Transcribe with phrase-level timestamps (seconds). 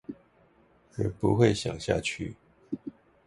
[0.95, 2.35] 人不會想下去